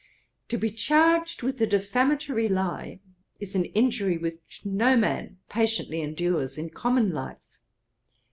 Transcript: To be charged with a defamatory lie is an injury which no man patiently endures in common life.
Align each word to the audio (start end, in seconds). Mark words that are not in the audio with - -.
To 0.49 0.57
be 0.57 0.71
charged 0.71 1.43
with 1.43 1.61
a 1.61 1.67
defamatory 1.67 2.49
lie 2.49 3.01
is 3.39 3.53
an 3.53 3.65
injury 3.65 4.17
which 4.17 4.61
no 4.65 4.97
man 4.97 5.37
patiently 5.47 6.01
endures 6.01 6.57
in 6.57 6.71
common 6.71 7.11
life. 7.11 7.59